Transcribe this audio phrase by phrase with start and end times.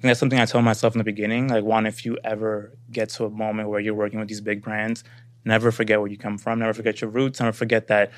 [0.00, 1.48] think that's something I told myself in the beginning.
[1.48, 4.62] Like, one, if you ever get to a moment where you're working with these big
[4.62, 5.04] brands,
[5.44, 8.10] never forget where you come from, never forget your roots, never forget that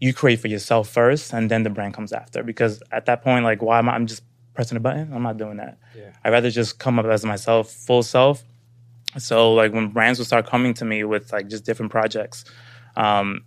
[0.00, 2.42] you create for yourself first and then the brand comes after.
[2.42, 4.22] Because at that point, like, why am I, I'm just
[4.54, 5.12] pressing a button?
[5.12, 5.78] I'm not doing that.
[5.94, 6.10] Yeah.
[6.24, 8.42] I'd rather just come up as myself, full self.
[9.18, 12.46] So, like, when brands will start coming to me with like just different projects,
[12.96, 13.44] um,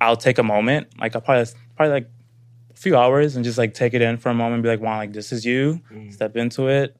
[0.00, 2.10] I'll take a moment, like, I'll probably, probably like
[2.72, 4.80] a few hours and just like take it in for a moment and be like,
[4.80, 5.80] wow, like, this is you,
[6.10, 6.96] step into it,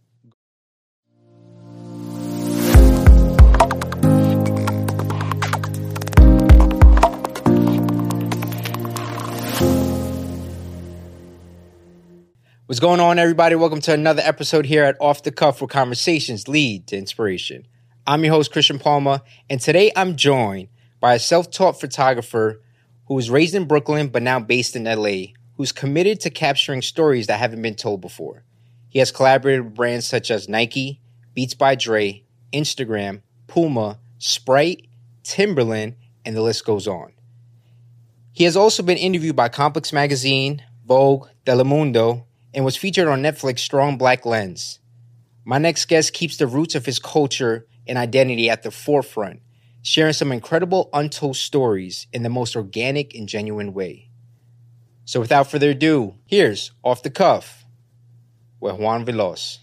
[12.74, 13.54] What's going on, everybody?
[13.54, 17.68] Welcome to another episode here at Off the Cuff, where conversations lead to inspiration.
[18.04, 22.60] I'm your host, Christian Palmer, and today I'm joined by a self taught photographer
[23.06, 27.28] who was raised in Brooklyn but now based in LA, who's committed to capturing stories
[27.28, 28.42] that haven't been told before.
[28.88, 31.00] He has collaborated with brands such as Nike,
[31.32, 34.88] Beats by Dre, Instagram, Puma, Sprite,
[35.22, 37.12] Timberland, and the list goes on.
[38.32, 42.24] He has also been interviewed by Complex Magazine, Vogue, Telemundo,
[42.54, 44.78] and was featured on Netflix Strong Black Lens.
[45.44, 49.40] My next guest keeps the roots of his culture and identity at the forefront,
[49.82, 54.08] sharing some incredible untold stories in the most organic and genuine way.
[55.04, 57.64] So without further ado, here's Off the Cuff
[58.60, 59.58] with Juan Veloz.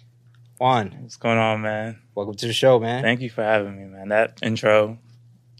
[0.59, 2.02] Juan, what's going on, man?
[2.14, 3.02] welcome to the show, man.
[3.02, 4.09] Thank you for having me, man.
[4.09, 5.00] That intro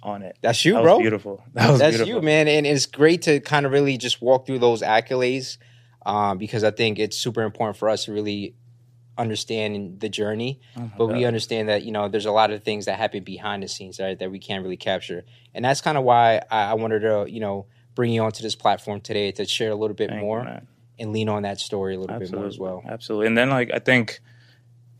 [0.04, 0.38] on it.
[0.42, 0.98] That's you, that bro.
[0.98, 1.44] Was beautiful.
[1.54, 2.22] That was That's beautiful.
[2.22, 2.48] you, man.
[2.48, 5.58] And it's great to kind of really just walk through those accolades
[6.05, 8.55] um, because I think it's super important for us to really
[9.17, 10.59] understand the journey.
[10.77, 13.63] Oh but we understand that you know there's a lot of things that happen behind
[13.63, 16.73] the scenes right, that we can't really capture, and that's kind of why I, I
[16.75, 20.09] wanted to you know bring you onto this platform today to share a little bit
[20.09, 20.67] Thank more man.
[20.97, 22.83] and lean on that story a little bit more as well.
[22.88, 23.27] Absolutely.
[23.27, 24.22] And then like I think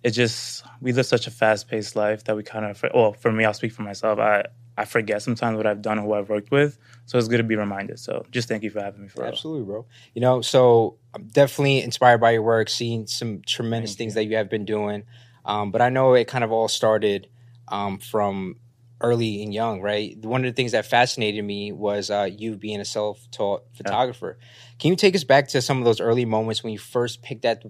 [0.03, 3.31] it just we live such a fast paced life that we kind of well for
[3.31, 4.45] me I'll speak for myself I
[4.77, 7.44] I forget sometimes what I've done and who I've worked with so it's good to
[7.44, 9.25] be reminded so just thank you for having me for.
[9.25, 9.85] Absolutely, bro.
[10.13, 14.22] You know, so I'm definitely inspired by your work, seeing some tremendous Thank things you.
[14.22, 15.03] that you have been doing.
[15.44, 17.28] Um, but I know it kind of all started
[17.68, 18.57] um, from
[19.01, 20.16] early and young, right?
[20.23, 24.38] One of the things that fascinated me was uh, you being a self-taught photographer.
[24.79, 27.41] Can you take us back to some of those early moments when you first picked
[27.41, 27.63] that,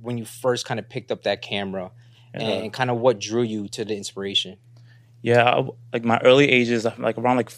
[0.00, 1.92] when you first kind of picked up that camera,
[2.34, 2.40] Yeah.
[2.40, 4.58] and, kind of what drew you to the inspiration?
[5.22, 7.50] Yeah, I, like my early ages, uh, like around like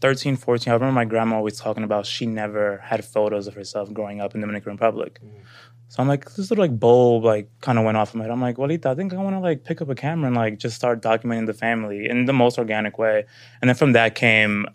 [0.00, 3.92] 13, 14, I remember my grandma always talking about she never had photos of herself
[3.92, 5.20] growing up in the Dominican Republic.
[5.24, 5.42] Mm.
[5.88, 8.30] So I'm like, this little like bulb like kind of went off in my head.
[8.30, 10.56] I'm like, Walita, I think I want to like pick up a camera and like
[10.58, 13.24] just start documenting the family in the most organic way.
[13.60, 14.66] And then from that came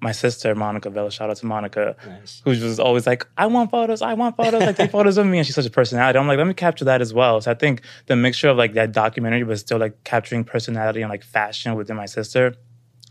[0.00, 1.10] my sister, Monica Vela.
[1.10, 2.42] Shout out to Monica Nice.
[2.44, 5.38] who was always like, I want photos, I want photos, like take photos of me.
[5.38, 6.18] And she's such a personality.
[6.18, 7.40] I'm like, let me capture that as well.
[7.40, 11.10] So I think the mixture of like that documentary, but still like capturing personality and
[11.10, 12.54] like fashion within my sister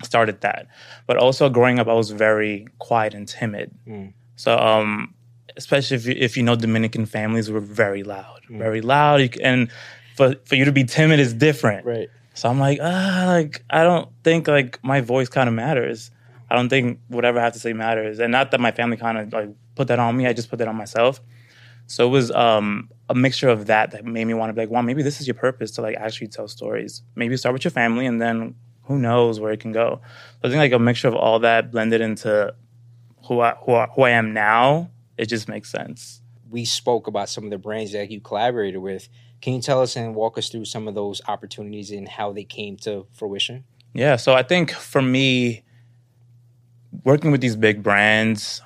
[0.03, 0.68] started that.
[1.07, 3.72] But also growing up, I was very quiet and timid.
[3.88, 4.13] Mm.
[4.35, 5.13] So, um,
[5.57, 8.59] especially if you, if you know Dominican families were very loud, Mm.
[8.59, 9.38] very loud.
[9.41, 9.72] And
[10.16, 11.85] for, for you to be timid is different.
[11.85, 12.09] Right.
[12.35, 16.12] So I'm like, ah, like I don't think like my voice kind of matters.
[16.50, 19.18] I don't think whatever I have to say matters, and not that my family kind
[19.18, 20.28] of like put that on me.
[20.28, 21.22] I just put that on myself.
[21.88, 24.70] So it was um, a mixture of that that made me want to be like,
[24.70, 27.04] well, maybe this is your purpose to like actually tell stories.
[27.16, 30.02] Maybe start with your family, and then who knows where it can go.
[30.42, 32.54] So I think like a mixture of all that blended into
[33.26, 34.92] who I who I, who I am now.
[35.18, 36.22] It just makes sense.
[36.50, 39.10] we spoke about some of the brands that you collaborated with.
[39.42, 42.44] Can you tell us and walk us through some of those opportunities and how they
[42.44, 43.66] came to fruition?
[43.94, 45.64] Yeah, so I think for me,
[47.06, 48.62] working with these big brands,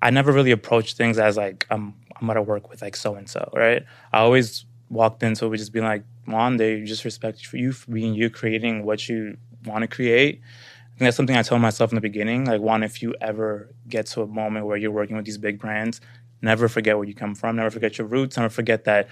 [0.00, 3.28] I never really approached things as like I'm I'm gonna work with like so and
[3.28, 3.84] so, right?
[4.12, 8.14] I always walked into it just being like, one, they just respect you for being
[8.14, 10.40] you, creating what you want to create.
[10.42, 12.44] I think that's something I told myself in the beginning.
[12.44, 15.58] Like, one, if you ever get to a moment where you're working with these big
[15.58, 16.00] brands,
[16.42, 19.08] never forget where you come from, never forget your roots, never forget that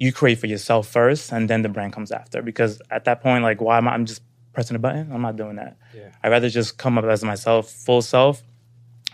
[0.00, 2.42] you create for yourself first, and then the brand comes after.
[2.42, 3.92] Because at that point, like, why am I?
[3.92, 4.22] I'm just
[4.58, 5.12] pressing a button.
[5.12, 5.76] I'm not doing that.
[5.94, 6.10] Yeah.
[6.20, 8.42] I'd rather just come up as myself, full self.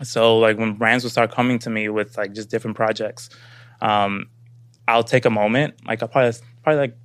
[0.02, 3.29] So like when brands will start coming to me with like just different projects,
[3.82, 4.31] um,
[4.88, 5.75] I'll take a moment.
[5.87, 6.32] Like I'll probably
[6.62, 6.96] probably like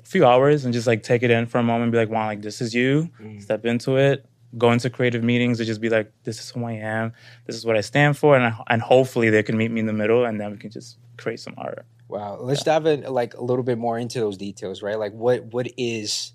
[0.00, 2.08] a few hours and just like take it in for a moment and be like,
[2.08, 3.08] wow, like this is you.
[3.20, 3.40] Mm.
[3.40, 4.26] Step into it.
[4.58, 7.12] Go into creative meetings and just be like, this is who I am.
[7.46, 9.86] This is what I stand for, and I, and hopefully they can meet me in
[9.86, 11.86] the middle, and then we can just create some art.
[12.08, 12.38] Wow.
[12.40, 14.98] Let's dive in like a little bit more into those details, right?
[14.98, 16.32] Like what what is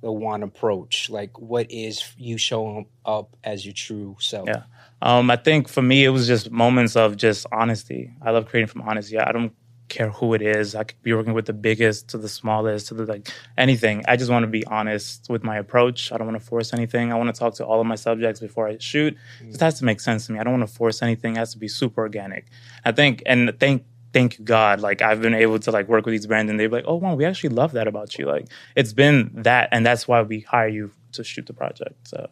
[0.00, 1.10] the one approach?
[1.10, 4.48] Like what is you showing up as your true self?
[4.48, 4.62] Yeah.
[5.02, 8.12] Um, I think for me, it was just moments of just honesty.
[8.20, 9.18] I love creating from honesty.
[9.18, 9.52] I don't
[9.90, 10.74] care who it is.
[10.74, 14.02] I could be working with the biggest to the smallest to the like anything.
[14.08, 16.12] I just want to be honest with my approach.
[16.12, 17.12] I don't want to force anything.
[17.12, 19.16] I want to talk to all of my subjects before I shoot.
[19.42, 20.38] It has to make sense to me.
[20.38, 21.36] I don't want to force anything.
[21.36, 22.46] It has to be super organic.
[22.84, 26.12] I think and thank thank you God, like I've been able to like work with
[26.12, 28.26] these brands and they're like, oh wow, we actually love that about you.
[28.26, 28.46] Like
[28.76, 32.08] it's been that and that's why we hire you to shoot the project.
[32.08, 32.28] So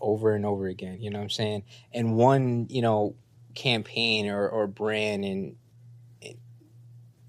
[0.00, 1.00] over and over again.
[1.00, 1.64] You know what I'm saying?
[1.92, 3.14] And one, you know,
[3.54, 5.56] campaign or, or brand and,
[6.22, 6.36] and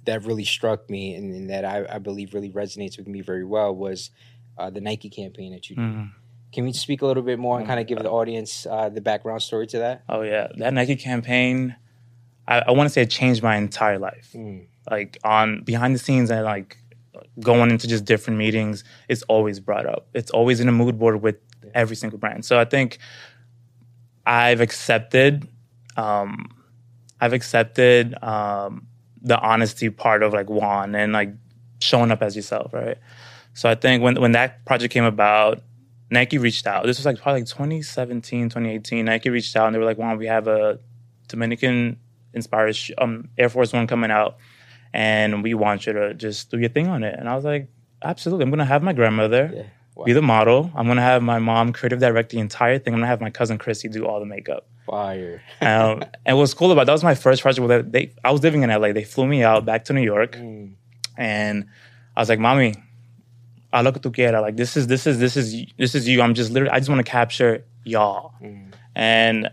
[0.06, 3.44] that really struck me and, and that I, I, believe really resonates with me very
[3.44, 4.12] well was
[4.58, 5.82] uh, the Nike campaign that you did.
[5.82, 6.12] Mm.
[6.52, 9.02] Can we speak a little bit more and kind of give the audience uh, the
[9.02, 10.04] background story to that?
[10.10, 11.76] Oh yeah, that Nike campaign.
[12.50, 14.32] I, I want to say it changed my entire life.
[14.36, 14.66] Mm.
[14.90, 16.78] Like on behind the scenes and like
[17.40, 20.08] going into just different meetings, it's always brought up.
[20.14, 21.38] It's always in a mood board with
[21.74, 22.44] every single brand.
[22.44, 22.98] So I think
[24.26, 25.48] I've accepted,
[25.96, 26.50] um,
[27.22, 28.88] I've accepted um,
[29.22, 31.30] the honesty part of like Juan and like
[31.80, 32.98] showing up as yourself, right?
[33.54, 35.62] So I think when when that project came about,
[36.10, 36.86] Nike reached out.
[36.86, 39.06] This was like probably like 2017, 2018.
[39.06, 40.80] Nike reached out and they were like, "Juan, we have a
[41.28, 41.98] Dominican
[42.34, 44.38] inspired um, Air Force One coming out,
[44.94, 47.68] and we want you to just do your thing on it." And I was like,
[48.04, 48.44] "Absolutely!
[48.44, 49.64] I'm gonna have my grandmother." Yeah
[50.00, 50.06] Wow.
[50.06, 50.72] Be the model.
[50.76, 52.94] I'm gonna have my mom creative direct the entire thing.
[52.94, 54.66] I'm gonna have my cousin Chrissy do all the makeup.
[54.86, 55.42] Fire.
[55.62, 57.68] um, and what's cool about that was my first project.
[57.68, 58.94] Where they, I was living in LA.
[58.94, 60.74] They flew me out back to New York, mm.
[61.18, 61.66] and
[62.16, 62.76] I was like, "Mommy,
[63.74, 64.40] I look at tu quiera.
[64.40, 66.22] Like this is this is this is this is you.
[66.22, 66.72] I'm just literally.
[66.72, 68.72] I just want to capture y'all." Mm.
[68.96, 69.50] And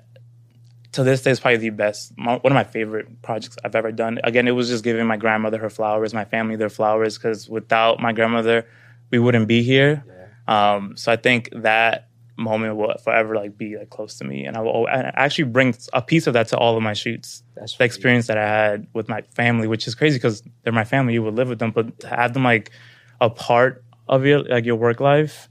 [0.97, 2.13] to this day, it's probably the best.
[2.17, 4.19] one of my favorite projects I've ever done.
[4.25, 8.01] Again, it was just giving my grandmother her flowers, my family their flowers, because without
[8.01, 8.67] my grandmother,
[9.11, 10.05] we wouldn't be here.
[10.07, 10.17] Yeah
[10.49, 14.57] um, so I think that moment will forever like be like close to me, and
[14.57, 17.43] I will I actually bring a piece of that to all of my shoots.
[17.57, 20.85] That's the experience that I had with my family, which is crazy because they're my
[20.85, 21.15] family.
[21.15, 22.71] You would live with them, but to have them like
[23.21, 25.49] a part of your like your work life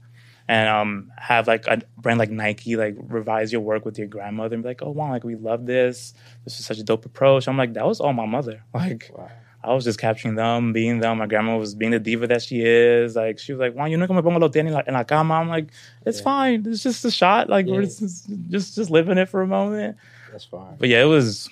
[0.48, 4.54] and um, have like a brand like Nike like revise your work with your grandmother
[4.54, 6.14] and be like, oh wow, like we love this.
[6.44, 7.48] This is such a dope approach.
[7.48, 8.62] I'm like, that was all my mother.
[8.74, 9.30] Like wow.
[9.64, 11.18] I was just capturing them, being them.
[11.18, 13.16] My grandma was being the diva that she is.
[13.16, 15.48] Like she was like, "Why you no me pongo los tenis en la cama?" I'm
[15.48, 15.70] like,
[16.04, 16.24] "It's yeah.
[16.24, 16.64] fine.
[16.66, 17.48] It's just a shot.
[17.48, 17.72] Like yeah.
[17.72, 19.96] we're just, just just living it for a moment."
[20.30, 20.76] That's fine.
[20.78, 21.50] But yeah, it was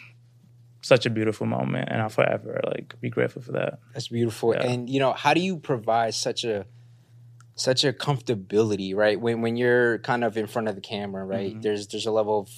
[0.82, 3.80] such a beautiful moment, and I'll forever like be grateful for that.
[3.94, 4.54] That's beautiful.
[4.54, 4.66] Yeah.
[4.66, 6.66] And you know, how do you provide such a
[7.56, 9.20] such a comfortability, right?
[9.20, 11.52] When when you're kind of in front of the camera, right?
[11.52, 11.60] Mm-hmm.
[11.60, 12.50] There's there's a level of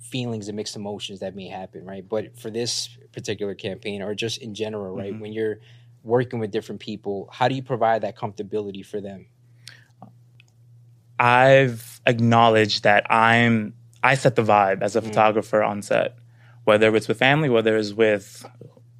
[0.00, 2.06] feelings and mixed emotions that may happen, right?
[2.06, 5.12] But for this particular campaign or just in general, right?
[5.12, 5.20] Mm-hmm.
[5.20, 5.58] When you're
[6.02, 9.26] working with different people, how do you provide that comfortability for them?
[11.18, 15.08] I've acknowledged that I'm I set the vibe as a mm-hmm.
[15.08, 16.16] photographer on set,
[16.64, 18.44] whether it's with family, whether it's with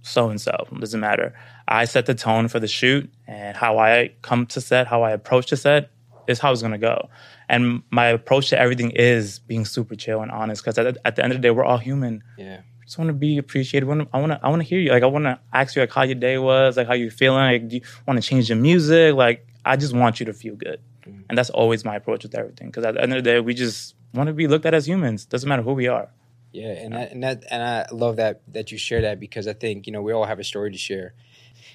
[0.02, 1.34] so and so, doesn't matter.
[1.70, 5.12] I set the tone for the shoot and how I come to set, how I
[5.12, 5.90] approach the set
[6.26, 7.08] is how it's gonna go.
[7.48, 11.22] And my approach to everything is being super chill and honest because at, at, the
[11.22, 12.22] end of the day, we're all human.
[12.36, 12.62] Yeah.
[12.84, 13.88] Just want to be appreciated.
[13.88, 14.40] I want to.
[14.42, 14.90] I want to hear you.
[14.90, 17.38] Like I want to ask you like how your day was, like how you feeling.
[17.38, 19.14] Like do you want to change your music?
[19.14, 21.22] Like I just want you to feel good, mm-hmm.
[21.28, 22.66] and that's always my approach with everything.
[22.66, 24.88] Because at the end of the day, we just want to be looked at as
[24.88, 25.24] humans.
[25.24, 26.08] Doesn't matter who we are.
[26.52, 29.52] Yeah, and that, and that and I love that that you share that because I
[29.52, 31.14] think you know we all have a story to share,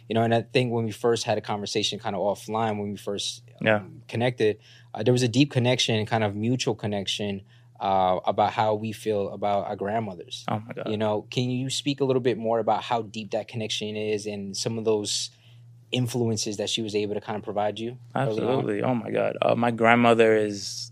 [0.09, 0.23] you know.
[0.23, 3.43] And I think when we first had a conversation, kind of offline, when we first
[3.61, 3.81] um, yeah.
[4.07, 4.57] connected,
[4.93, 7.41] uh, there was a deep connection, kind of mutual connection
[7.79, 10.45] uh, about how we feel about our grandmothers.
[10.47, 10.89] Oh my god!
[10.89, 14.25] You know, can you speak a little bit more about how deep that connection is
[14.25, 15.29] and some of those
[15.91, 17.97] influences that she was able to kind of provide you?
[18.13, 18.81] Absolutely.
[18.81, 19.37] Oh my god!
[19.41, 20.91] Uh, my grandmother is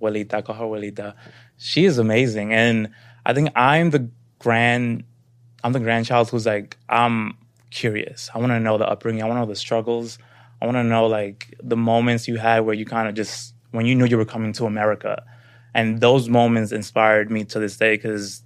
[0.00, 1.14] Abuelita, call her Abuelita.
[1.56, 2.90] She is amazing, and
[3.26, 5.04] I think I'm the grand,
[5.64, 7.36] I'm the grandchild who's like I'm
[7.72, 8.30] curious.
[8.34, 9.22] I want to know the upbringing.
[9.22, 10.18] I want to know the struggles.
[10.60, 13.86] I want to know like the moments you had where you kind of just when
[13.86, 15.24] you knew you were coming to America,
[15.74, 18.42] and those moments inspired me to this day because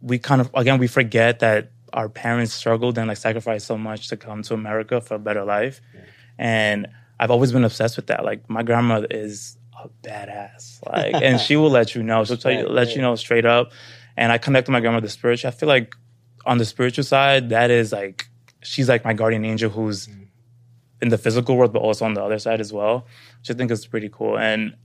[0.00, 4.08] we kind of again we forget that our parents struggled and like sacrificed so much
[4.08, 6.00] to come to America for a better life, yeah.
[6.38, 6.88] and
[7.20, 8.24] I've always been obsessed with that.
[8.24, 12.24] Like my grandmother is a badass, like, and she will let you know.
[12.24, 13.72] She'll tell you, let you know straight up.
[14.18, 15.48] And I connect with my grandmother spiritual.
[15.48, 15.94] I feel like
[16.46, 18.28] on the spiritual side, that is like
[18.62, 20.26] she's like my guardian angel who's mm
[21.00, 23.06] in the physical world, but also on the other side as well,
[23.40, 24.38] which I think is pretty cool.
[24.38, 24.76] And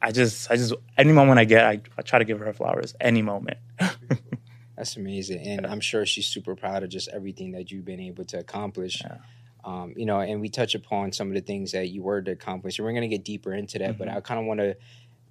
[0.00, 2.94] I just, I just, any moment I get, I, I try to give her flowers.
[3.00, 3.58] Any moment.
[4.76, 5.70] That's amazing, and yeah.
[5.70, 9.02] I'm sure she's super proud of just everything that you've been able to accomplish.
[9.04, 9.18] Yeah.
[9.64, 12.32] Um, you know, and we touch upon some of the things that you were to
[12.32, 13.90] accomplish, and we're going to get deeper into that.
[13.90, 13.98] Mm-hmm.
[13.98, 14.76] But I kind of want to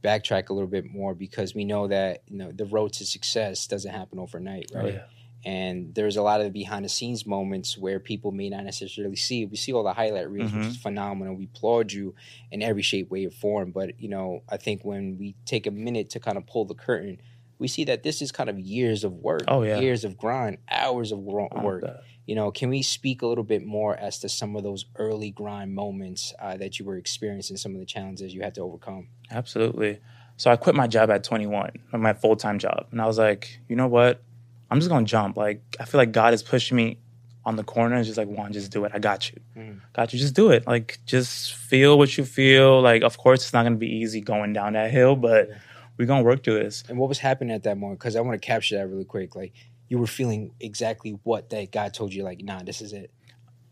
[0.01, 3.67] backtrack a little bit more because we know that you know the road to success
[3.67, 4.85] doesn't happen overnight, oh, right?
[4.85, 5.03] Oh, yeah.
[5.43, 9.45] And there's a lot of behind the scenes moments where people may not necessarily see.
[9.45, 10.69] We see all the highlight reels, which Mhm.
[10.71, 11.35] is phenomenal.
[11.35, 12.13] We applaud you
[12.51, 13.71] in every shape, way, or form.
[13.71, 16.75] But you know, I think when we take a minute to kind of pull the
[16.75, 17.19] curtain,
[17.57, 19.79] we see that this is kind of years of work, Oh, yeah.
[19.79, 21.83] years of grind, hours of work.
[22.25, 25.31] You know, can we speak a little bit more as to some of those early
[25.31, 29.09] grind moments uh, that you were experiencing, some of the challenges you had to overcome?
[29.31, 29.99] Absolutely.
[30.37, 32.87] So I quit my job at 21, my full time job.
[32.91, 34.23] And I was like, you know what?
[34.71, 35.37] I'm just to jump.
[35.37, 36.97] Like, I feel like God is pushing me
[37.45, 37.95] on the corner.
[37.95, 38.91] and just like, Juan, just do it.
[38.95, 39.39] I got you.
[39.57, 39.81] Mm.
[39.93, 40.19] Got you.
[40.19, 40.65] Just do it.
[40.65, 42.81] Like, just feel what you feel.
[42.81, 45.55] Like, of course, it's not to be easy going down that hill, but Yeah.
[45.97, 46.83] we're to work through this.
[46.87, 47.99] And what was happening at that moment?
[47.99, 49.35] Because I want to capture that really quick.
[49.35, 49.53] Like
[49.89, 52.23] you were feeling exactly what that God told you.
[52.23, 53.11] Like, nah, this is it.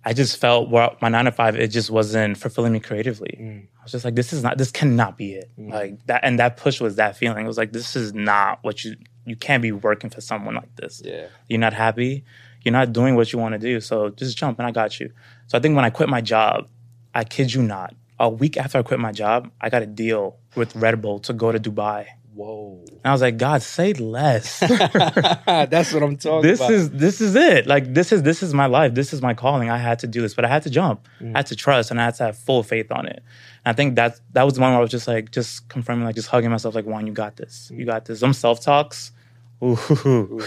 [0.03, 3.37] I just felt well, my nine to five, it just wasn't fulfilling me creatively.
[3.39, 3.67] Mm.
[3.79, 5.51] I was just like, this is not, this cannot be it.
[5.59, 5.71] Mm.
[5.71, 7.43] Like that, and that push was that feeling.
[7.43, 10.75] It was like, this is not what you, you can't be working for someone like
[10.75, 11.01] this.
[11.03, 11.27] Yeah.
[11.47, 12.23] You're not happy.
[12.63, 13.79] You're not doing what you want to do.
[13.79, 15.11] So just jump and I got you.
[15.47, 16.67] So I think when I quit my job,
[17.13, 20.37] I kid you not, a week after I quit my job, I got a deal
[20.55, 22.07] with Red Bull to go to Dubai.
[22.33, 22.85] Whoa.
[22.87, 24.59] And I was like, God, say less.
[25.45, 26.71] That's what I'm talking this about.
[26.71, 27.67] is this is it.
[27.67, 28.93] Like this is this is my life.
[28.93, 29.69] This is my calling.
[29.69, 31.05] I had to do this, but I had to jump.
[31.19, 31.35] Mm.
[31.35, 33.23] I had to trust, and I had to have full faith on it.
[33.69, 36.15] I think that that was the one where I was just like, just confirming, like,
[36.15, 37.71] just hugging myself, like, Juan, you got this.
[37.73, 38.19] You got this.
[38.19, 39.11] Some self talks.
[39.63, 40.41] Ooh.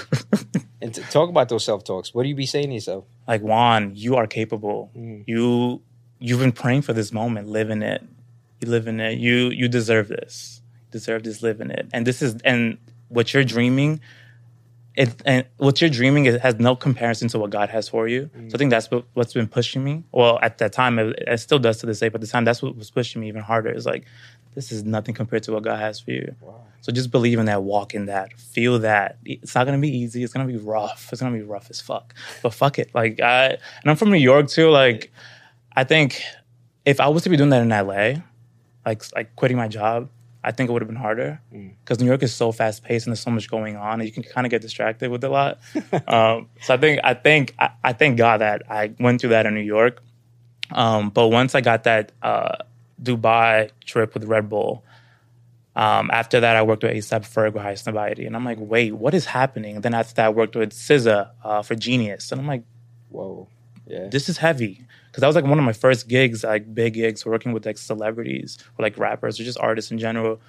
[0.81, 2.15] and to talk about those self talks.
[2.15, 3.05] What do you be saying to yourself?
[3.27, 4.91] like Juan, you are capable.
[4.97, 5.25] Mm.
[5.27, 5.83] You
[6.19, 7.49] you've been praying for this moment.
[7.49, 8.03] Live in it.
[8.61, 9.19] You live in it.
[9.19, 10.63] You you deserve this.
[10.87, 11.43] You deserve this.
[11.43, 11.89] Live in it.
[11.93, 14.01] And this is and what you're dreaming.
[14.95, 18.29] It and what you're dreaming it has no comparison to what God has for you.
[18.35, 18.59] So I mm.
[18.59, 20.05] think that's what, what's been pushing me.
[20.13, 22.11] Well, at that time, it, it still does to this day.
[22.11, 23.71] But at the time, that's what was pushing me even harder.
[23.71, 24.05] It's like
[24.55, 26.35] this is nothing compared to what God has for you.
[26.41, 26.61] Wow.
[26.83, 29.19] So just believe in that, walk in that, feel that.
[29.25, 30.23] It's not gonna be easy.
[30.23, 31.09] It's gonna be rough.
[31.13, 32.15] It's gonna be rough as fuck.
[32.43, 32.91] But fuck it.
[32.95, 34.69] Like I and I'm from New York too.
[34.69, 35.13] Like
[35.75, 36.23] I think
[36.85, 38.23] if I was to be doing that in LA,
[38.85, 40.11] like like quitting my job,
[40.45, 41.73] I think it would have been harder Mm.
[41.81, 44.13] because New York is so fast paced and there's so much going on, and you
[44.13, 45.59] can kind of get distracted with a lot.
[46.09, 49.47] um, so I think I think I, I thank God that I went through that
[49.47, 50.03] in New York.
[50.71, 52.57] Um, but once I got that uh,
[53.03, 54.85] Dubai trip with Red Bull,
[55.77, 58.27] um, after that, I worked with ASAP Ferg with Highsnobiety.
[58.27, 59.77] And I'm like, wait, what is happening?
[59.77, 62.33] And then after that, I worked with SZA uh, for Genius.
[62.33, 62.65] And I'm like,
[63.11, 63.49] Whoa.
[63.87, 64.09] Yeah.
[64.11, 64.87] this is heavy.
[65.09, 67.77] Because that was like one of my first gigs, like big gigs, working with like
[67.79, 70.41] celebrities or like rappers or just artists in general.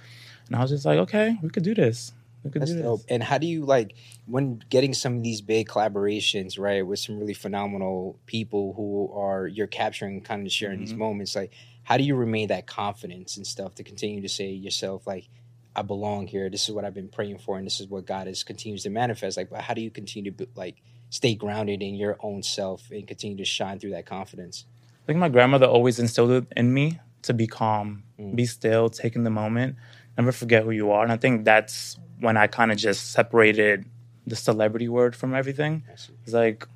[0.48, 2.14] And I was just like, okay, we could do this.
[2.44, 2.86] We could That's do this.
[2.86, 3.02] dope.
[3.10, 7.20] And how do you like when getting some of these big collaborations, right, with some
[7.20, 10.98] really phenomenal people who are you're capturing, kind of sharing these Mhm.
[11.00, 11.36] moments?
[11.36, 11.52] Like,
[11.84, 15.28] how do you remain that confidence and stuff to continue to say yourself, like,
[15.76, 16.50] I belong here.
[16.50, 18.90] This is what I've been praying for, and this is what God is continues to
[18.90, 19.38] manifest.
[19.38, 20.76] Like, but how do you continue to like
[21.14, 24.66] stay grounded in your own self and continue to shine through that confidence?
[25.04, 28.36] I think my grandmother always instilled it in me to be calm, Mm.
[28.36, 29.76] be still, take in the moment,
[30.18, 31.04] never forget who you are.
[31.04, 33.86] And I think that's when I kind of just separated
[34.26, 35.84] the celebrity word from everything.
[36.26, 36.68] It's like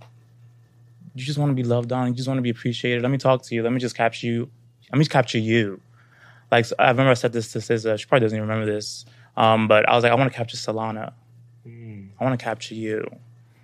[1.15, 3.01] you just want to be loved on, you just want to be appreciated.
[3.01, 3.63] Let me talk to you.
[3.63, 4.50] Let me just capture you.
[4.91, 5.82] Let me just capture you.
[6.51, 7.98] Like so I remember I said this to SZA.
[7.98, 9.06] She probably doesn't even remember this.
[9.36, 11.13] Um, but I was like, I want to capture Solana.
[11.67, 12.10] Mm.
[12.20, 13.03] I want to capture you.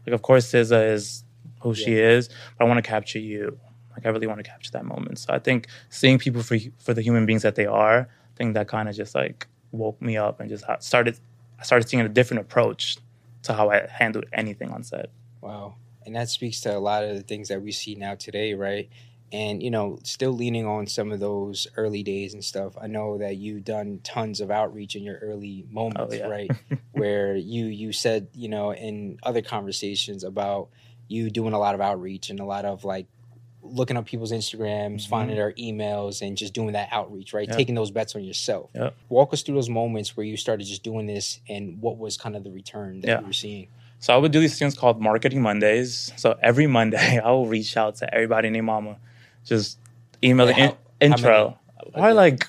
[0.06, 1.24] Like, of course, SZA is
[1.62, 3.58] who she is, but I want to capture you.
[3.92, 5.20] Like, I really want to capture that moment.
[5.20, 8.54] So I think seeing people for for the human beings that they are, I think
[8.56, 11.20] that kind of just like woke me up and just ha- started.
[11.60, 12.98] I started seeing a different approach
[13.44, 15.10] to how I handled anything on set.
[15.42, 15.76] Wow.
[16.06, 18.90] And that speaks to a lot of the things that we see now today, right?
[19.34, 22.74] And, you know, still leaning on some of those early days and stuff.
[22.80, 26.28] I know that you've done tons of outreach in your early moments, Oh, yeah.
[26.28, 26.52] right?
[26.92, 30.70] Where you you said, you know, in other conversations about
[31.08, 33.08] you doing a lot of outreach and a lot of like
[33.64, 35.08] looking up people's Instagrams, Mhm.
[35.08, 37.48] finding their emails and just doing that outreach, right?
[37.48, 37.56] Yeah.
[37.56, 38.70] Taking those bets on yourself.
[38.76, 38.92] Yeah.
[39.10, 42.36] Walk us through those moments where you started just doing this and what was kind
[42.36, 43.20] of the return that Yeah.
[43.22, 43.68] you were seeing.
[44.00, 46.12] So I would do these things called Marketing Mondays.
[46.18, 48.98] So every Monday, I will reach out to everybody named Mama,
[49.46, 49.78] just
[50.24, 51.58] email Like the in- how- intro.
[51.84, 51.92] many?
[51.94, 52.48] Probably like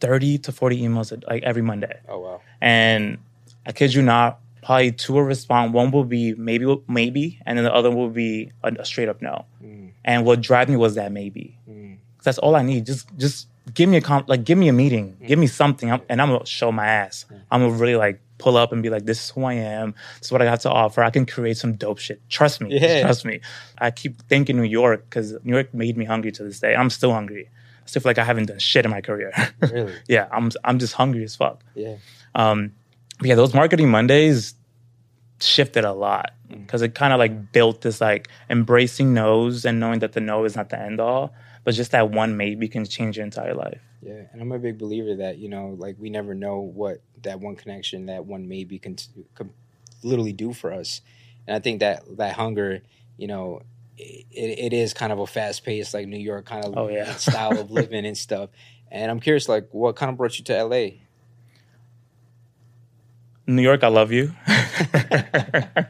[0.00, 1.98] thirty to forty emails like every Monday.
[2.08, 2.40] Oh wow.
[2.60, 3.18] and
[3.66, 5.74] I kid you not, probably two will respond.
[5.74, 9.20] One will be maybe, maybe, and then the other will be a, a straight up
[9.20, 9.44] no.
[9.64, 11.58] Mm, And what drive me was that maybe.
[11.68, 11.96] mm.
[12.22, 12.86] That's all I need.
[12.86, 16.00] Just, just give me a comp, like give me a meeting, give me something, I'm,
[16.08, 17.24] and I'm gonna show my ass.
[17.50, 19.94] I'm gonna really like pull up and be like, this is who I am.
[20.18, 21.02] This is what I have to offer.
[21.02, 22.20] I can create some dope shit.
[22.28, 22.78] Trust me.
[22.78, 23.02] Yeah.
[23.02, 23.40] trust me.
[23.78, 26.74] I keep thinking New York because New York made me hungry to this day.
[26.74, 27.48] I'm still hungry.
[27.48, 29.32] I still feel like I haven't done shit in my career.
[29.60, 29.94] Really?
[30.08, 31.62] yeah, I'm, I'm just hungry as fuck.
[31.74, 31.96] Yeah.
[32.34, 32.72] Um,
[33.18, 34.54] but yeah, those marketing Mondays,
[35.40, 36.64] shifted a lot Mm.
[36.64, 40.44] because it kind of like built this like embracing no's and knowing that the no
[40.44, 41.34] is not the end all,
[41.66, 43.80] but just that one maybe can change your entire life.
[44.00, 47.40] Yeah, and I'm a big believer that you know, like we never know what that
[47.40, 48.96] one connection, that one maybe can,
[49.34, 49.50] can
[50.04, 51.00] literally do for us.
[51.44, 52.82] And I think that that hunger,
[53.16, 53.62] you know,
[53.98, 57.14] it, it is kind of a fast paced, like New York kind of Oh, yeah.
[57.16, 58.50] style of living and stuff.
[58.88, 60.90] And I'm curious, like, what kind of brought you to LA?
[63.48, 64.32] New York, I love you.
[64.46, 65.88] but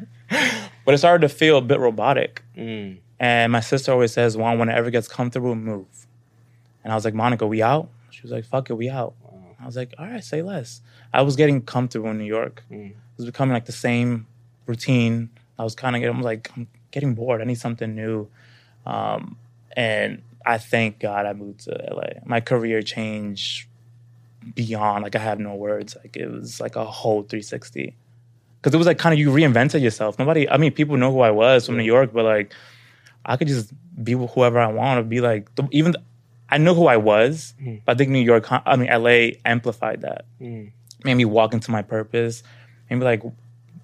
[0.87, 2.43] it started to feel a bit robotic.
[2.57, 6.07] Mm, And my sister always says, Juan, when it gets comfortable, move.
[6.85, 7.89] And I was like, Monica, we out?
[8.11, 9.15] She was like, fuck it, we out.
[9.23, 9.57] wow.
[9.61, 10.83] I was like, all right, say less.
[11.13, 12.63] I was getting comfortable in New York.
[12.71, 12.91] Mm.
[12.91, 14.27] It was becoming like the same
[14.67, 15.31] routine.
[15.59, 17.41] I was kind of getting, I'm like, I'm getting bored.
[17.41, 18.29] I need something new.
[18.85, 19.39] Um,
[19.75, 22.21] and I thank God I moved to LA.
[22.25, 23.67] My career changed
[24.55, 25.97] beyond, like, I have no words.
[25.97, 27.95] Like, it was like a whole 360.
[28.61, 30.19] Because it was like kind of you reinvented yourself.
[30.19, 32.53] Nobody, I mean, people know who I was from New York, but like,
[33.27, 35.21] I could just be whoever I want to be.
[35.21, 36.05] Like, the- even th-
[36.49, 37.83] I know who I was, Mhm.
[37.85, 40.71] but I think New York, I mean, LA amplified that Mm.
[41.05, 42.43] made me walk into my purpose,
[42.89, 43.23] maybe like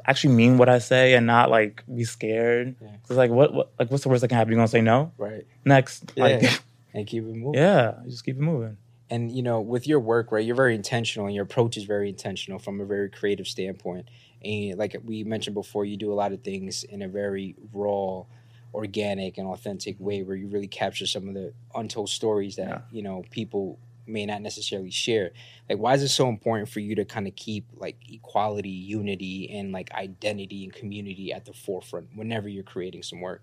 [0.04, 2.74] actually mean what I say and not like be scared.
[2.80, 2.88] Yeah.
[3.00, 4.52] It's like what, what like what's the worst that can happen?
[4.52, 5.12] You gonna say no?
[5.18, 5.44] Right.
[5.64, 6.12] Next.
[6.16, 6.24] Yeah.
[6.24, 6.60] Like
[6.94, 7.54] And keep it moving.
[7.60, 8.76] yeah, just keep it moving.
[9.10, 12.08] and you know with your work right you're very intentional and your approach is very
[12.08, 14.08] intentional from a very creative standpoint
[14.42, 18.24] and like we mentioned before you do a lot of things in a very raw
[18.74, 22.80] organic and authentic way where you really capture some of the untold stories that Yeah.
[22.90, 25.30] you know people may not necessarily share
[25.68, 29.48] like why is it so important for you to kind of keep like equality unity
[29.56, 33.42] and like identity and community at the forefront whenever you're creating some work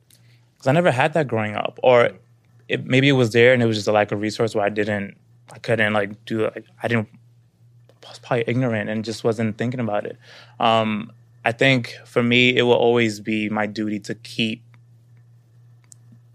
[0.56, 2.12] Because I never had that growing up, or
[2.68, 4.70] it, maybe it was there and it was just a lack of resource where I
[4.70, 5.16] didn't,
[5.54, 7.08] I couldn't like do like I didn't.
[8.06, 10.18] I was probably ignorant and just wasn't thinking about it.
[10.60, 11.12] Um,
[11.46, 14.62] I think for me, it will always be my duty to keep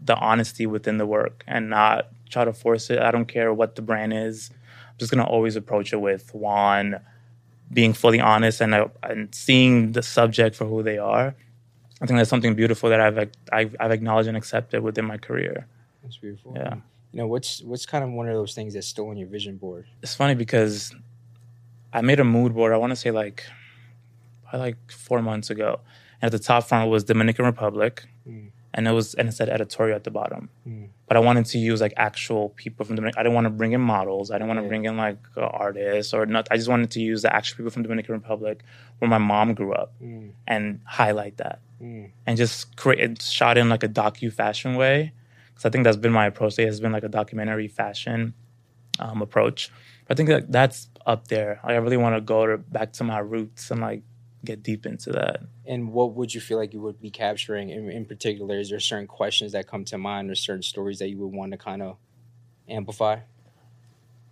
[0.05, 2.99] the honesty within the work and not try to force it.
[2.99, 4.51] I don't care what the brand is.
[4.53, 7.01] I'm just gonna always approach it with one
[7.73, 11.35] being fully honest and uh, and seeing the subject for who they are.
[12.03, 15.67] I think that's something beautiful that I've I've, I've acknowledged and accepted within my career.
[16.03, 16.75] that's beautiful Yeah.
[17.13, 19.57] you know what's what's kind of one of those things that's still on your vision
[19.57, 20.95] board It's funny because
[21.93, 22.73] I made a mood board.
[22.73, 23.45] I want to say like
[24.53, 25.81] like four months ago,
[26.21, 28.51] and at the top front was Dominican Republic, Mm.
[28.75, 30.51] And it was and it said editorial at the bottom.
[30.69, 30.89] Mm.
[31.07, 33.19] But I wanted to use like actual people from Dominican.
[33.21, 34.31] I didn't want to bring in models.
[34.31, 34.69] I didn't want to Yeah.
[34.69, 36.49] bring in like uh, artists or not.
[36.51, 38.63] I just wanted to use the actual people from Dominican Republic
[38.99, 40.33] where my mom grew up Mm.
[40.47, 41.61] and highlight that.
[41.83, 42.11] Mm.
[42.27, 45.13] and just create shot in like a docu fashion way
[45.49, 46.59] because I think that's been my approach.
[46.59, 48.33] It has been like a documentary fashion
[49.01, 49.71] um, approach.
[50.09, 51.61] I think that that's up there.
[51.65, 54.03] Like, I really want to go to, back to my roots and like
[54.45, 55.41] get deep into that.
[55.67, 58.59] And what would you feel like you would be capturing in, in particular?
[58.59, 61.53] Is there certain questions that come to mind or certain stories that you would want
[61.53, 61.97] to kind of
[62.69, 63.21] amplify?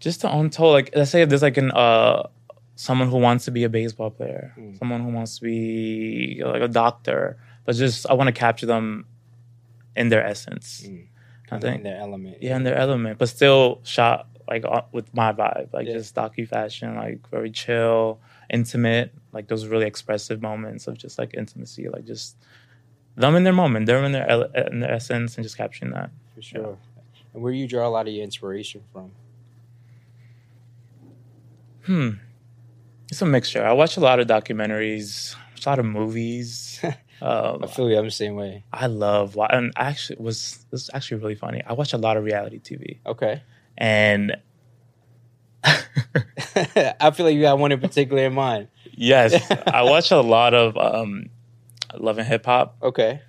[0.00, 2.28] Just to untold, like let's say if there's like an uh
[2.74, 4.78] someone who wants to be a baseball player, Mm.
[4.78, 9.06] someone who wants to be like a doctor, but just I want to capture them
[9.94, 10.84] in their essence.
[10.86, 11.06] Mm.
[11.52, 12.38] I in their element.
[12.40, 15.94] yeah, in their element, but still shot like uh, with my vibe, like Yeah.
[15.94, 18.20] just docu fashion, like very chill,
[18.52, 22.36] intimate, like those really expressive moments of just like intimacy, like just
[23.16, 24.28] them in their moment, them in their
[24.70, 26.10] in their essence, and just capturing that.
[26.34, 26.78] for sure.
[27.34, 29.10] And where you draw a lot of your inspiration from?
[31.86, 32.10] Hmm,
[33.10, 33.64] it's a mixture.
[33.64, 35.34] I watch a lot of documentaries,
[35.64, 36.80] a lot of movies.
[37.22, 37.98] um, I feel you.
[37.98, 38.64] I'm the same way.
[38.72, 41.62] I love, and I actually was this is actually really funny.
[41.66, 43.42] I watch a lot of reality TV, Okay.
[43.76, 44.36] and
[45.64, 48.68] I feel like you got one in particular in mind.
[48.92, 49.34] yes,
[49.66, 51.26] I watch a lot of um,
[51.94, 52.76] Love and Hip Hop.
[52.82, 53.20] Okay.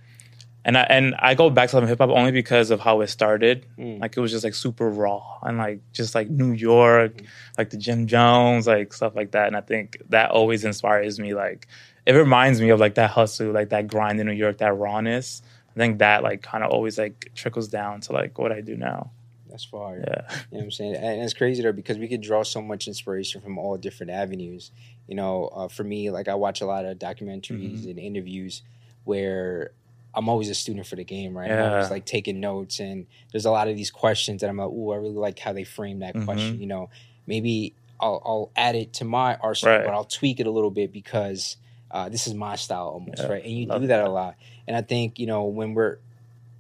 [0.66, 3.02] and I and I go back to Love and Hip Hop only because of how
[3.02, 3.66] it started.
[3.78, 4.00] Mm.
[4.00, 7.22] Like it was just like super raw and like just like New York,
[7.58, 9.48] like the Jim Jones, like stuff like that.
[9.48, 11.34] And I think that always inspires me.
[11.34, 11.68] Like
[12.06, 15.42] it reminds me of like that hustle, like that grind in New York, that rawness.
[15.76, 18.76] I think that like kind of always like trickles down to like what I do
[18.78, 19.12] now.
[19.54, 20.04] That's fire.
[20.08, 20.22] Yeah.
[20.32, 20.96] You know what I'm saying?
[20.96, 24.72] And it's crazy though because we could draw so much inspiration from all different avenues.
[25.08, 27.90] You know, uh, for me, like I watch a lot of documentaries Mhm.
[27.92, 28.64] and interviews
[29.04, 29.70] where
[30.16, 31.52] I'm always a student for the game, right?
[31.52, 31.70] I'm Yeah.
[31.72, 34.92] always like taking notes, and there's a lot of these questions that I'm like, oh,
[34.92, 36.26] I really like how they frame that Mhm.
[36.26, 36.60] question.
[36.60, 36.90] You know,
[37.28, 39.86] maybe I'll, I'll add it to my arsenal, Right.
[39.86, 41.58] but I'll tweak it a little bit because
[41.92, 43.44] uh, this is my style almost, Yeah, right?
[43.44, 44.36] And you love do that a lot.
[44.68, 46.00] And I think you know when we're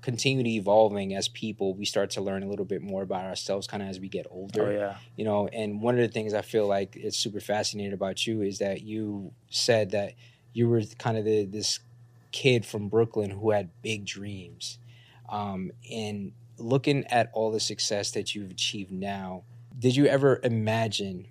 [0.03, 3.81] continually evolving as people, we start to learn a little bit more about ourselves kind
[3.81, 4.67] of as we get older.
[4.67, 4.97] Oh yeah.
[5.15, 8.41] You know, and one of the things I feel like it's super fascinating about you
[8.41, 10.13] is that you said that
[10.51, 11.79] you were kind of the, this
[12.33, 14.77] kid from Brooklyn who had big dreams.
[15.29, 19.43] Um, and looking at all the success that you've achieved now,
[19.79, 21.27] did you ever imagine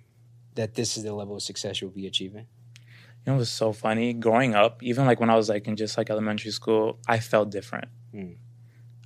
[0.55, 2.47] that this is the level of success you'll be achieving?
[2.75, 4.13] You know, it was so funny.
[4.13, 7.51] Growing up, even like when I was like in just like elementary school, I felt
[7.51, 7.89] different.
[8.13, 8.37] Mm.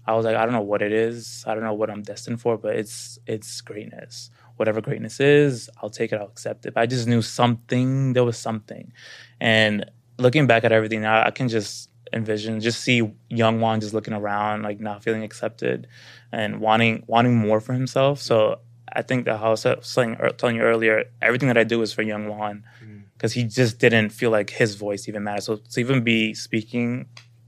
[0.08, 1.44] I was like, I don't know what it is.
[1.46, 4.32] I don't know what I'm destined for, but it's it's greatness.
[4.56, 6.20] Whatever greatness is, I'll take it.
[6.20, 6.74] I'll accept it.
[6.74, 8.14] But I just knew something.
[8.14, 8.94] There was something,
[9.40, 9.86] and
[10.18, 14.14] looking back at everything now, I can just envision, just see young Juan just looking
[14.14, 15.88] around, like not feeling accepted,
[16.32, 18.22] and wanting wanting more for himself.
[18.22, 18.60] So
[18.94, 21.92] I think that how I was saying, telling you earlier, everything that I do is
[21.94, 23.04] for young Juan mm.
[23.14, 25.44] because he just didn't feel like his voice even mattered.
[25.44, 27.08] So to even be speaking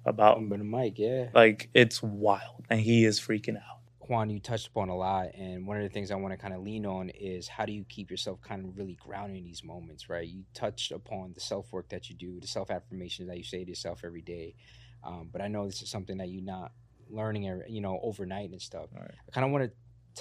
[0.09, 1.29] about But the mic, yeah.
[1.33, 3.77] like it's wild, and he is freaking out.
[4.01, 6.53] Juan, you touched upon a lot, and one of the things I want to kind
[6.53, 9.63] of lean on is how do you keep yourself kind of really grounded in these
[9.63, 10.27] moments, right?
[10.27, 13.63] You touched upon the self work that you do, the self affirmations that you say
[13.63, 14.55] to yourself every day,
[15.03, 16.71] um, but I know this is something that you're not
[17.09, 18.89] learning, you know, overnight and stuff.
[18.93, 19.11] Right.
[19.27, 19.71] I kind of want to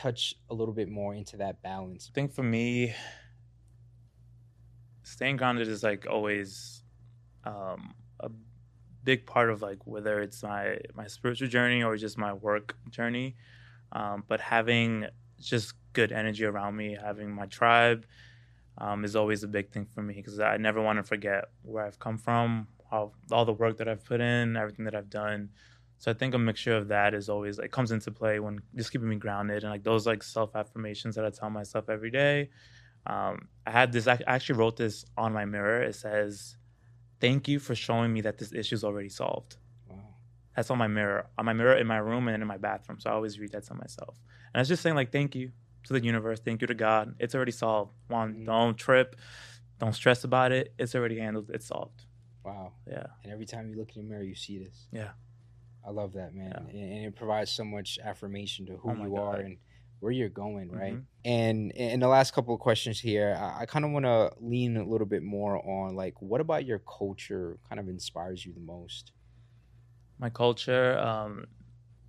[0.00, 2.10] touch a little bit more into that balance.
[2.10, 2.94] I think for me,
[5.02, 6.82] staying grounded is like always
[7.44, 7.94] um,
[9.04, 13.36] big part of like whether it's my my spiritual journey or just my work journey.
[13.92, 15.06] Um, but having
[15.40, 18.04] just good energy around me, having my tribe,
[18.78, 21.86] um, is always a big thing for me because I never want to forget where
[21.86, 25.50] I've come from, all the work that I've put in, everything that I've done.
[25.98, 28.92] So I think a mixture of that is always like comes into play when just
[28.92, 32.50] keeping me grounded and like those like self affirmations that I tell myself every day.
[33.06, 34.06] Um, I had this.
[34.06, 35.82] I actually wrote this on my mirror.
[35.82, 36.56] It says,
[37.20, 39.56] "Thank you for showing me that this issue is already solved."
[39.88, 39.96] Wow.
[40.56, 42.98] That's on my mirror, on my mirror in my room and in my bathroom.
[43.00, 44.20] So I always read that to myself.
[44.52, 45.52] And I was just saying like, "Thank you
[45.84, 46.40] to the universe.
[46.40, 47.14] Thank you to God.
[47.18, 47.92] It's already solved.
[48.08, 48.46] One, Mm.
[48.46, 49.16] don't trip,
[49.78, 50.74] don't stress about it.
[50.78, 51.50] It's already handled.
[51.50, 52.04] It's solved."
[52.44, 52.72] Wow.
[52.86, 53.06] Yeah.
[53.22, 54.88] And every time you look in the mirror, you see this.
[54.92, 55.12] Yeah.
[55.86, 56.50] I love that, man.
[56.68, 56.80] Yeah.
[56.80, 59.58] And, and it provides so much affirmation to who Oh you are and
[60.00, 60.94] where you're going, right?
[60.94, 61.04] Mhm.
[61.24, 64.76] And in the last couple of questions here, I, I kind of want to lean
[64.76, 68.60] a little bit more on like, what about your culture kind of inspires you the
[68.60, 69.12] most?
[70.20, 71.46] my culture um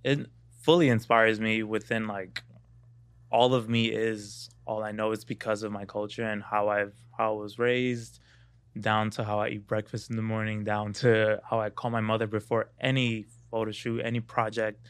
[0.02, 0.26] it
[0.62, 2.42] fully inspires me within like
[3.30, 6.94] all of me is all i know is because of my culture and how i've
[7.16, 8.18] how i was raised
[8.80, 12.00] down to how i eat breakfast in the morning down to how i call my
[12.00, 14.80] mother before any photo shoot any project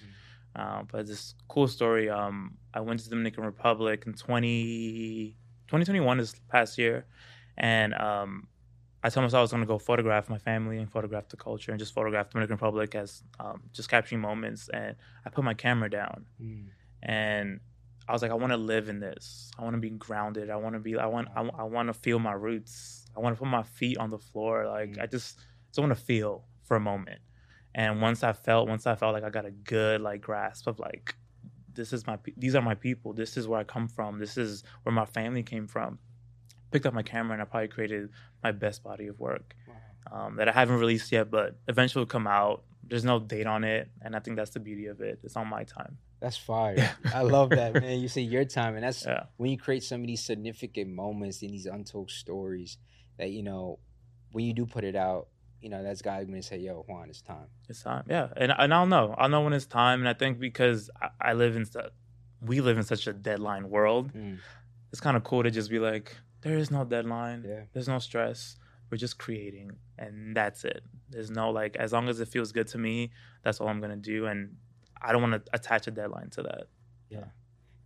[0.57, 5.37] um, but this cool story um i went to the dominican republic in 20
[5.69, 7.07] 2021 this past year
[7.57, 8.47] and um
[9.03, 11.71] I told myself I was going to go photograph my family and photograph the culture
[11.73, 14.69] and just photograph the Dominican Republic as um, just capturing moments.
[14.69, 16.27] And I put my camera down
[17.03, 17.61] and
[18.07, 19.51] I was like, I want to live in this.
[19.59, 20.51] I want to be grounded.
[20.51, 20.99] I want to be.
[20.99, 21.29] I want.
[21.35, 23.07] I, I want to feel my roots.
[23.17, 24.67] I want to put my feet on the floor.
[24.67, 25.03] Like Mm.
[25.03, 27.21] I just, just want to feel for a moment.
[27.75, 30.79] And once I felt, once I felt like I got a good like grasp of
[30.79, 31.15] like,
[31.73, 32.19] this is my.
[32.37, 33.13] These are my people.
[33.13, 34.19] This is where I come from.
[34.19, 35.99] This is where my family came from.
[36.73, 38.11] Picked up my camera and I probably created
[38.43, 40.27] my best body of work Wow.
[40.27, 42.65] um, that I haven't released yet, but eventually will come out.
[42.87, 45.21] There's no date on it, and I think that's the beauty of it.
[45.23, 45.99] It's on my time.
[46.21, 46.91] That's fire.
[47.15, 48.01] I love that, man.
[48.01, 51.41] You say your time, and that's Yeah, when you create some of these significant moments
[51.43, 52.79] and these untold stories
[53.17, 53.79] that you know
[54.33, 55.29] when you do put it out,
[55.61, 58.05] you know that's God going to say, "Yo, Juan, it's time." it's time.
[58.09, 59.15] Yeah, and and I'll know.
[59.19, 60.01] I'll know when it's time.
[60.01, 61.67] And I think because I, I live in,
[62.41, 64.13] we live in such a deadline world.
[64.13, 64.39] Mm.
[64.91, 67.45] It's kind of cool to just be like, there is no deadline.
[67.47, 67.63] Yeah.
[67.73, 68.57] There's no stress.
[68.91, 70.83] We're just creating, and that's it.
[71.11, 73.13] There's no like, as long as it feels good to me,
[73.45, 74.27] that's all I'm gonna do.
[74.27, 74.57] And
[75.01, 76.65] I don't want to attach a deadline to that.
[77.09, 77.27] Yeah.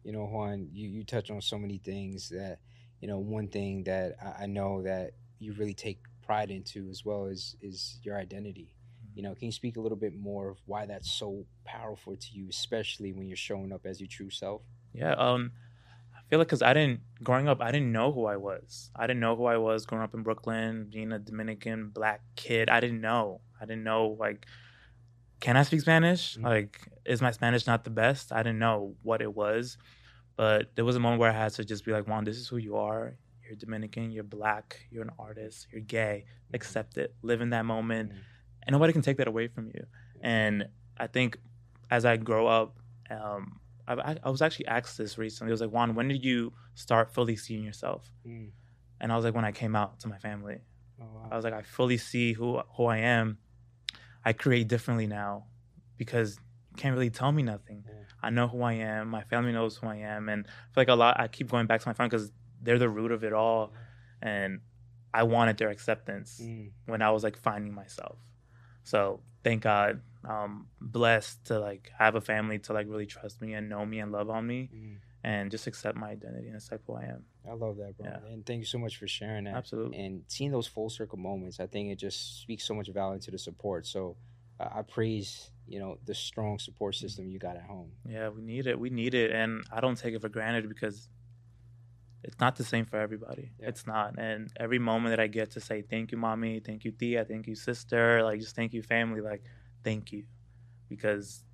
[0.02, 2.58] You know juan you, you touch on so many things that
[3.00, 7.04] you know one thing that I, I know that you really take pride into as
[7.04, 8.74] well is is your identity
[9.14, 12.28] you know can you speak a little bit more of why that's so powerful to
[12.32, 15.52] you especially when you're showing up as your true self Yeah, um,
[16.16, 18.90] I feel like because I didn't growing up, I didn't know who I was.
[18.96, 22.68] I didn't know who I was growing up in Brooklyn, being a Dominican black kid.
[22.70, 23.40] I didn't know.
[23.60, 24.46] I didn't know like,
[25.40, 26.36] can I speak Spanish?
[26.36, 26.44] Mhm.
[26.44, 28.32] Like, is my Spanish not the best?
[28.32, 29.76] I didn't know what it was,
[30.36, 32.48] but there was a moment where I had to just be like, Juan, this is
[32.48, 33.16] who you are.
[33.46, 34.10] You're Dominican.
[34.10, 34.86] You're black.
[34.90, 35.66] You're an artist.
[35.70, 36.24] You're gay.
[36.52, 37.14] Accept it.
[37.22, 38.18] Live in that moment Mhm.
[38.64, 39.86] and nobody can take that away from you.
[40.20, 41.38] And I think
[41.90, 42.78] as I grow up,
[43.10, 45.50] um, I, I, I was actually asked this recently.
[45.50, 48.10] It was like, Juan, when did you start fully seeing yourself?
[48.26, 48.50] Mm.
[49.00, 50.58] And I was like, when I came out to my family,
[51.00, 51.28] Oh, wow.
[51.32, 53.38] I was like, I fully see who who I am.
[54.24, 55.46] I create differently now
[55.98, 56.38] because
[56.70, 57.84] you can't really tell me nothing.
[57.86, 57.92] Yeah.
[58.22, 59.08] I know who I am.
[59.08, 61.18] My family knows who I am, and I feel like a lot.
[61.20, 62.30] I keep going back to my family because
[62.64, 63.72] they're the root of it all,
[64.22, 64.60] and
[65.12, 66.70] I wanted their acceptance Mm.
[66.86, 68.18] when I was like finding myself.
[68.82, 73.54] So thank God, um, blessed to like have a family to like really trust me
[73.54, 74.96] and know me and love on me Mm.
[75.22, 77.24] and just accept my identity and accept who I am.
[77.48, 78.06] I love that, bro.
[78.06, 78.32] Yeah.
[78.32, 79.54] And thank you so much for sharing that.
[79.54, 79.98] Absolutely.
[79.98, 83.30] And seeing those full circle moments, I think it just speaks so much value to
[83.30, 83.86] the support.
[83.86, 84.16] So
[84.58, 87.06] uh, I praise, you know, the strong support Mm-hmm.
[87.06, 87.90] system you got at home.
[88.08, 88.78] Yeah, we need it.
[88.78, 91.08] We need it, and I don't take it for granted because
[92.24, 93.50] it's not the same for everybody.
[93.60, 93.68] Yeah.
[93.68, 94.18] It's not.
[94.18, 97.46] And every moment that I get to say thank you, mommy, thank you, Tia, thank
[97.46, 99.42] you, sister, like just thank you, family, like
[99.82, 100.24] thank you,
[100.88, 101.44] because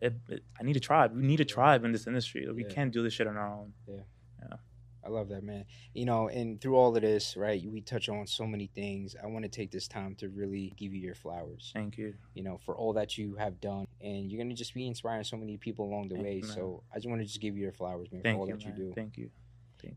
[0.00, 1.14] it, it, I need a tribe.
[1.14, 2.48] We need a tribe in this industry.
[2.50, 2.70] We Yeah.
[2.70, 3.72] can't do this shit on our own.
[3.86, 4.00] Yeah.
[5.02, 5.64] I love that, man.
[5.94, 9.16] You know, and through all of this, right, we touch on so many things.
[9.20, 12.12] I want to take this time to really give you your flowers, Thank you.
[12.34, 13.86] you know, for all that you have done.
[14.02, 16.34] And you're going to just be inspiring so many people along the Thank way.
[16.36, 16.42] you.
[16.42, 18.54] So I just want to just give you your flowers, man, Thank for all you,
[18.56, 18.92] that you do.
[18.94, 19.30] Thank you.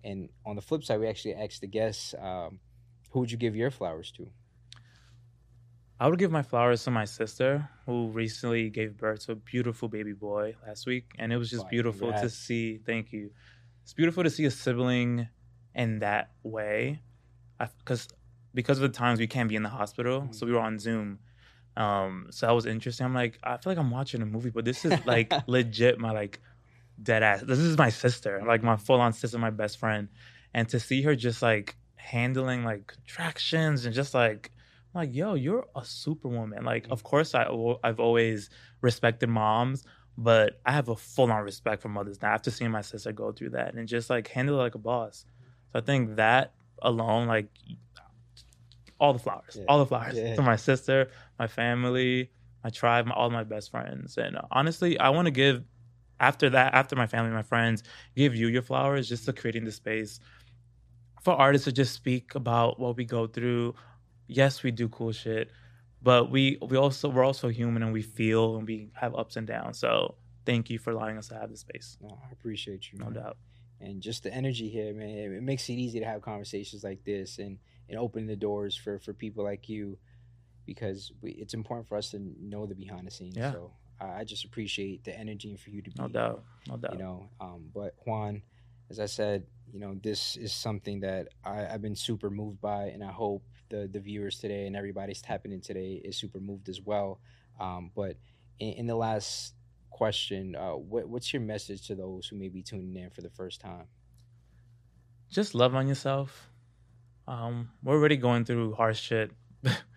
[0.03, 2.59] And on the flip side, we actually asked the guests, um,
[3.11, 4.27] who would you give your flowers to?
[5.99, 9.87] I would give my flowers to my sister, who recently gave birth to a beautiful
[9.87, 12.79] baby boy last week, and it was just Wow, beautiful to see.
[12.79, 13.31] Thank you.
[13.83, 15.27] It's beautiful to see a sibling
[15.75, 17.01] in that way,
[17.79, 18.07] because
[18.53, 20.35] because of the times we can't be in the hospital, Mhm.
[20.35, 21.19] so we were on Zoom.
[21.75, 23.05] Um, so that was interesting.
[23.05, 26.11] I'm like, I feel like I'm watching a movie, but this is like legit my
[26.11, 26.39] like
[27.01, 27.41] dead ass.
[27.41, 30.09] This is my sister, like my full on sister, my best friend,
[30.53, 34.51] and to see her just like handling like contractions and just like
[34.93, 37.47] I'm like yo you're a superwoman like of course I,
[37.81, 38.49] i've always
[38.81, 39.85] respected moms
[40.17, 43.51] but i have a full-on respect for mothers now after seeing my sister go through
[43.51, 45.25] that and just like handle it like a boss
[45.71, 47.47] so i think that alone like
[48.99, 49.65] all the flowers Yeah.
[49.67, 50.35] all the flowers Yeah.
[50.35, 52.29] to my sister my family
[52.63, 55.63] my tribe my, all my best friends and honestly i want to give
[56.29, 57.83] after that after my family my friends
[58.15, 60.19] give you your flowers just to creating the space
[61.23, 63.73] for artists to just speak about what we go through.
[64.27, 65.49] Yes, we do cool shit,
[66.01, 69.47] but we we also we're also human and we feel and we have ups and
[69.47, 69.79] downs.
[69.79, 71.97] So thank you for allowing us to have this space.
[72.01, 72.99] No, I appreciate you.
[72.99, 73.13] No man.
[73.13, 73.37] doubt.
[73.79, 77.03] And just the energy here, man, it, it makes it easy to have conversations like
[77.03, 77.57] this and,
[77.89, 79.97] and open the doors for, for people like you
[80.65, 83.35] because we, it's important for us to know the behind the scenes.
[83.35, 83.51] Yeah.
[83.51, 86.43] So I, just appreciate the energy and for you to be No doubt.
[86.67, 86.93] No doubt.
[86.93, 88.41] you know um, but juan
[88.89, 92.85] as i said you know this is something that I, i've been super moved by
[92.85, 96.69] and i hope the the viewers today and everybody's tapping in today is super moved
[96.69, 97.19] as well
[97.59, 98.17] um, but
[98.59, 99.53] in, in the last
[99.89, 103.29] question uh, what, what's your message to those who may be tuning in for the
[103.29, 103.87] first time
[105.33, 106.47] just love on yourself.
[107.27, 109.31] Um, we're already going through hard shit.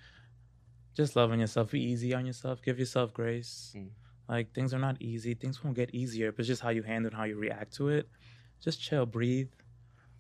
[0.97, 1.71] just loving yourself.
[1.71, 2.63] Be easy on yourself.
[2.63, 3.73] Give yourself grace.
[3.77, 3.91] Mm.
[4.29, 5.35] Like things are not easy.
[5.35, 7.89] Things won't get easier, but it's just how you handle and how you react to
[7.91, 8.09] it.
[8.65, 9.51] Just chill, breathe,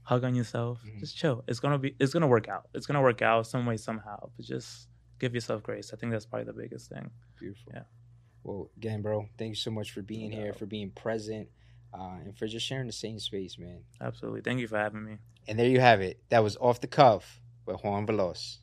[0.02, 0.80] hug on yourself.
[0.86, 1.00] Mhm.
[1.00, 1.42] Just chill.
[1.48, 1.96] It's gonna be.
[1.98, 2.68] It's gonna work out.
[2.74, 4.30] It's gonna work out some way somehow.
[4.36, 5.92] But just give yourself grace.
[5.92, 7.10] I think that's probably the biggest thing.
[7.38, 7.82] beautiful Yeah.
[8.44, 11.48] well again bro thank you so much for being No here for being present
[11.92, 14.40] uh, and for just sharing the same space man Absolutely.
[14.42, 15.16] Thank you for having me.
[15.48, 18.58] and there you have it that was off the cuff with juan veloz